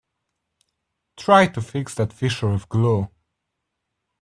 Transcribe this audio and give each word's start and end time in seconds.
Try 1.15 1.45
to 1.49 1.61
fix 1.61 1.93
that 1.93 2.11
fissure 2.11 2.51
with 2.53 2.67
glue. 2.67 3.09